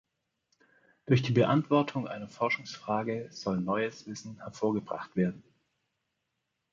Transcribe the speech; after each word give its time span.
Durch 1.05 1.21
die 1.21 1.31
Beantwortung 1.31 2.07
einer 2.07 2.27
Forschungsfrage 2.27 3.27
soll 3.31 3.59
neues 3.61 4.07
Wissen 4.07 4.39
hervorgebracht 4.39 5.15
werden. 5.15 5.43